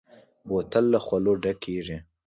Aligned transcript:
بوتل 0.47 0.85
له 0.93 0.99
خولو 1.05 1.33
ډک 1.43 1.57
کېږي. 1.65 1.97